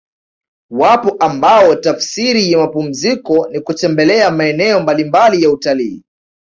Wapo 0.69 1.09
ambao 1.19 1.75
tafsiri 1.75 2.51
ya 2.51 2.57
mapumziko 2.57 3.49
ni 3.49 3.59
kutembelea 3.59 4.31
maeneo 4.31 4.79
mbalimbali 4.79 5.43
ya 5.43 5.49
utalii 5.49 6.03